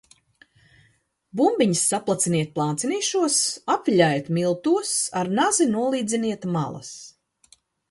[1.41, 3.37] Bumbiņas saplaciniet plācenīšos,
[3.75, 6.93] apviļājiet miltos, ar nazi nolīdziniet malas.